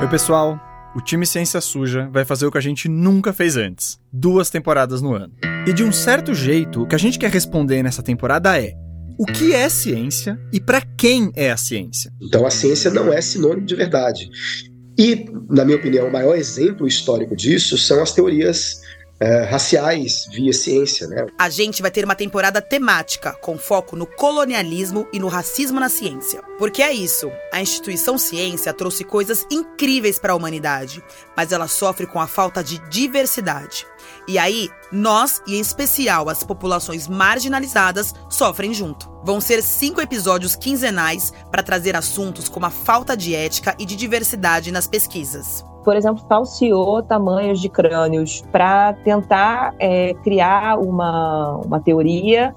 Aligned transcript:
Oi, 0.00 0.08
pessoal. 0.08 0.60
O 0.94 1.00
time 1.00 1.26
Ciência 1.26 1.60
Suja 1.60 2.08
vai 2.12 2.24
fazer 2.24 2.46
o 2.46 2.50
que 2.50 2.58
a 2.58 2.60
gente 2.62 2.88
nunca 2.88 3.32
fez 3.32 3.56
antes: 3.56 3.98
duas 4.12 4.50
temporadas 4.50 5.00
no 5.00 5.14
ano. 5.14 5.32
E 5.66 5.72
de 5.72 5.82
um 5.82 5.90
certo 5.90 6.34
jeito, 6.34 6.82
o 6.82 6.86
que 6.86 6.94
a 6.94 6.98
gente 6.98 7.18
quer 7.18 7.30
responder 7.30 7.82
nessa 7.82 8.02
temporada 8.02 8.60
é: 8.60 8.74
o 9.18 9.24
que 9.24 9.54
é 9.54 9.68
ciência 9.68 10.38
e 10.52 10.60
para 10.60 10.80
quem 10.80 11.32
é 11.34 11.50
a 11.50 11.56
ciência? 11.56 12.12
Então, 12.20 12.46
a 12.46 12.50
ciência 12.50 12.90
não 12.90 13.12
é 13.12 13.20
sinônimo 13.20 13.66
de 13.66 13.74
verdade. 13.74 14.28
E, 14.98 15.26
na 15.50 15.64
minha 15.64 15.76
opinião, 15.76 16.08
o 16.08 16.12
maior 16.12 16.36
exemplo 16.36 16.86
histórico 16.86 17.34
disso 17.34 17.76
são 17.76 18.02
as 18.02 18.12
teorias 18.12 18.80
é, 19.20 19.42
raciais 19.44 20.26
via 20.30 20.52
ciência. 20.52 21.06
Né? 21.06 21.26
A 21.38 21.48
gente 21.48 21.82
vai 21.82 21.90
ter 21.90 22.04
uma 22.04 22.14
temporada 22.14 22.60
temática 22.60 23.32
com 23.32 23.58
foco 23.58 23.96
no 23.96 24.06
colonialismo 24.06 25.06
e 25.12 25.18
no 25.18 25.28
racismo 25.28 25.80
na 25.80 25.88
ciência. 25.88 26.42
Porque 26.58 26.82
é 26.82 26.92
isso, 26.92 27.30
a 27.52 27.60
instituição 27.60 28.18
ciência 28.18 28.72
trouxe 28.72 29.04
coisas 29.04 29.46
incríveis 29.50 30.18
para 30.18 30.32
a 30.32 30.36
humanidade, 30.36 31.02
mas 31.36 31.52
ela 31.52 31.68
sofre 31.68 32.06
com 32.06 32.20
a 32.20 32.26
falta 32.26 32.62
de 32.62 32.78
diversidade. 32.88 33.86
E 34.28 34.38
aí, 34.38 34.70
nós, 34.90 35.42
e 35.46 35.56
em 35.56 35.60
especial 35.60 36.28
as 36.28 36.42
populações 36.42 37.08
marginalizadas, 37.08 38.14
sofrem 38.28 38.72
junto. 38.72 39.10
Vão 39.24 39.40
ser 39.40 39.62
cinco 39.62 40.00
episódios 40.00 40.54
quinzenais 40.54 41.32
para 41.50 41.62
trazer 41.62 41.96
assuntos 41.96 42.48
como 42.48 42.66
a 42.66 42.70
falta 42.70 43.16
de 43.16 43.34
ética 43.34 43.74
e 43.78 43.84
de 43.84 43.96
diversidade 43.96 44.70
nas 44.70 44.86
pesquisas 44.86 45.64
por 45.86 45.94
exemplo, 45.94 46.24
falseou 46.28 47.00
tamanhos 47.00 47.60
de 47.60 47.68
crânios 47.68 48.42
para 48.50 48.92
tentar 48.92 49.72
é, 49.78 50.14
criar 50.14 50.80
uma, 50.80 51.58
uma 51.64 51.78
teoria 51.78 52.52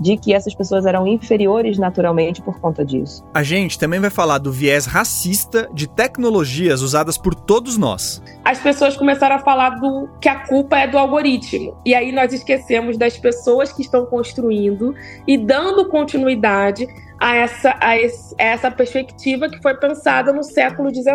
de 0.00 0.16
que 0.16 0.32
essas 0.32 0.54
pessoas 0.54 0.86
eram 0.86 1.06
inferiores 1.06 1.76
naturalmente 1.76 2.40
por 2.40 2.58
conta 2.58 2.82
disso. 2.82 3.22
A 3.34 3.42
gente 3.42 3.78
também 3.78 4.00
vai 4.00 4.08
falar 4.08 4.38
do 4.38 4.50
viés 4.50 4.86
racista 4.86 5.68
de 5.74 5.86
tecnologias 5.86 6.80
usadas 6.80 7.18
por 7.18 7.34
todos 7.34 7.76
nós. 7.76 8.22
As 8.50 8.58
pessoas 8.58 8.96
começaram 8.96 9.36
a 9.36 9.38
falar 9.38 9.78
do 9.78 10.08
que 10.20 10.28
a 10.28 10.40
culpa 10.40 10.76
é 10.76 10.88
do 10.88 10.98
algoritmo. 10.98 11.80
E 11.86 11.94
aí 11.94 12.10
nós 12.10 12.32
esquecemos 12.32 12.98
das 12.98 13.16
pessoas 13.16 13.72
que 13.72 13.80
estão 13.80 14.04
construindo 14.06 14.92
e 15.24 15.38
dando 15.38 15.88
continuidade 15.88 16.84
a 17.20 17.36
essa, 17.36 17.76
a, 17.78 17.96
esse, 17.96 18.34
a 18.36 18.42
essa 18.42 18.68
perspectiva 18.68 19.48
que 19.48 19.62
foi 19.62 19.76
pensada 19.76 20.32
no 20.32 20.42
século 20.42 20.92
XIX. 20.92 21.14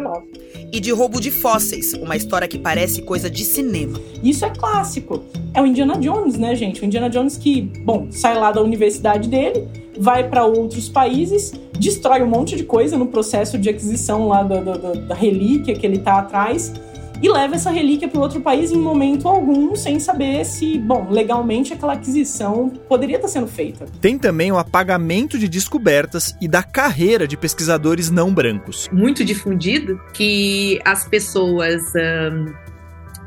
E 0.71 0.79
de 0.79 0.93
roubo 0.93 1.19
de 1.19 1.29
fósseis, 1.29 1.91
uma 1.95 2.15
história 2.15 2.47
que 2.47 2.57
parece 2.57 3.01
coisa 3.01 3.29
de 3.29 3.43
cinema. 3.43 3.99
Isso 4.23 4.45
é 4.45 4.49
clássico. 4.51 5.21
É 5.53 5.61
o 5.61 5.65
Indiana 5.65 5.97
Jones, 5.97 6.37
né, 6.37 6.55
gente? 6.55 6.81
O 6.83 6.85
Indiana 6.85 7.09
Jones 7.09 7.35
que, 7.35 7.63
bom, 7.83 8.07
sai 8.11 8.35
lá 8.35 8.53
da 8.53 8.61
universidade 8.61 9.27
dele, 9.27 9.67
vai 9.99 10.25
para 10.29 10.45
outros 10.45 10.87
países, 10.87 11.51
destrói 11.77 12.23
um 12.23 12.29
monte 12.29 12.55
de 12.55 12.63
coisa 12.63 12.97
no 12.97 13.07
processo 13.07 13.57
de 13.57 13.69
aquisição 13.69 14.29
lá 14.29 14.41
da, 14.41 14.61
da, 14.61 14.93
da 14.93 15.15
relíquia 15.15 15.75
que 15.75 15.85
ele 15.85 15.97
tá 15.97 16.19
atrás 16.19 16.71
e 17.21 17.29
leva 17.29 17.55
essa 17.55 17.71
relíquia 17.71 18.07
para 18.07 18.19
outro 18.19 18.41
país 18.41 18.71
em 18.71 18.77
momento 18.77 19.27
algum, 19.27 19.75
sem 19.75 19.99
saber 19.99 20.45
se, 20.45 20.77
bom, 20.77 21.07
legalmente 21.09 21.73
aquela 21.73 21.93
aquisição 21.93 22.69
poderia 22.87 23.15
estar 23.15 23.27
sendo 23.27 23.47
feita. 23.47 23.85
Tem 24.01 24.17
também 24.17 24.51
o 24.51 24.57
apagamento 24.57 25.37
de 25.37 25.47
descobertas 25.47 26.35
e 26.41 26.47
da 26.47 26.63
carreira 26.63 27.27
de 27.27 27.37
pesquisadores 27.37 28.09
não 28.09 28.33
brancos. 28.33 28.87
Muito 28.91 29.23
difundido 29.23 29.99
que 30.13 30.79
as 30.85 31.07
pessoas 31.07 31.81
um, 31.95 32.53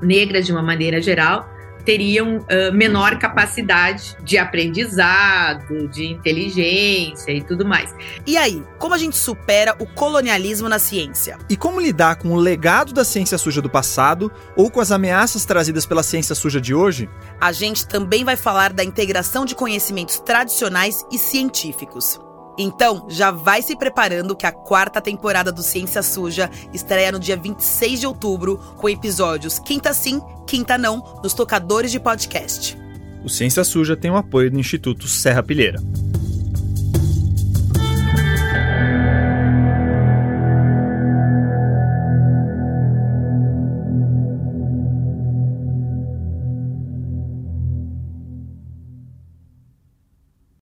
negras, 0.03 0.47
de 0.47 0.53
uma 0.53 0.63
maneira 0.63 1.01
geral, 1.01 1.49
teriam 1.89 2.37
uh, 2.37 2.71
menor 2.71 3.19
capacidade 3.19 4.15
de 4.23 4.37
aprendizado, 4.37 5.89
de 5.89 6.05
inteligência 6.05 7.33
e 7.33 7.43
tudo 7.43 7.65
mais. 7.65 7.95
E 8.27 8.37
aí, 8.37 8.63
como 8.79 8.93
a 8.93 8.99
gente 8.99 9.17
supera 9.17 9.75
o 9.79 9.87
colonialismo 9.87 10.69
na 10.69 10.79
ciência? 10.79 11.39
E 11.49 11.57
como 11.57 11.81
lidar 11.81 12.17
com 12.17 12.29
o 12.29 12.37
legado 12.37 12.93
da 12.93 13.07
ciência 13.07 13.39
suja 13.39 13.63
do 13.63 13.71
passado 13.71 14.31
ou 14.55 14.71
com 14.71 14.81
as 14.81 14.93
ameaças 14.93 15.47
trazidas 15.47 15.87
pela 15.87 16.03
ciência 16.03 16.35
suja 16.35 16.61
de 16.61 16.75
hoje? 16.75 17.09
A 17.41 17.53
gente 17.53 17.89
também 17.89 18.23
vai 18.23 18.37
falar 18.37 18.71
da 18.75 18.85
integração 18.85 19.47
de 19.47 19.55
conhecimentos 19.55 20.21
tradicionais 20.21 21.03
e 21.11 21.17
científicos. 21.17 22.21
Então, 22.59 23.07
já 23.09 23.31
vai 23.31 23.63
se 23.63 23.77
preparando 23.77 24.35
que 24.35 24.45
a 24.45 24.51
quarta 24.51 25.01
temporada 25.01 25.53
do 25.53 25.63
Ciência 25.63 26.03
Suja 26.03 26.51
estreia 26.75 27.13
no 27.13 27.21
dia 27.21 27.37
26 27.37 28.01
de 28.01 28.07
outubro, 28.07 28.59
com 28.77 28.89
episódios 28.89 29.61
quinta 29.61 29.95
sim, 29.95 30.21
quinta 30.47 30.77
não, 30.77 31.21
nos 31.23 31.33
tocadores 31.33 31.93
de 31.93 32.01
podcast. 32.01 32.77
O 33.25 33.29
Ciência 33.29 33.63
Suja 33.63 33.97
tem 33.97 34.11
o 34.11 34.17
apoio 34.17 34.51
do 34.51 34.59
Instituto 34.59 35.07
Serra 35.07 35.43
Pilheira. 35.43 35.81